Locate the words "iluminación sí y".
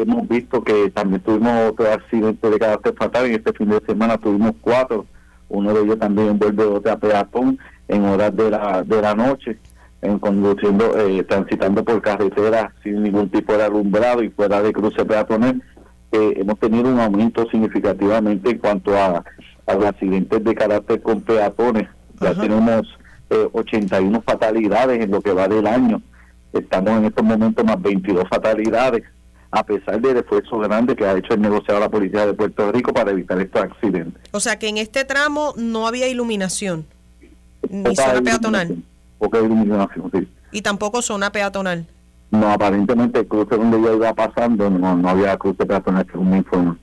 39.40-40.62